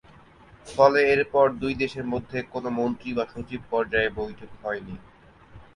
ফলে 0.67 0.99
এরপর 1.13 1.45
দুই 1.61 1.73
দেশের 1.75 2.05
মধ্যে 2.05 2.37
কোন 2.53 2.65
মন্ত্রী 2.79 3.09
বা 3.13 3.25
সচিব 3.33 3.61
পর্যায়ে 3.71 4.09
বৈঠক 4.19 4.51
হয়নি। 4.61 4.95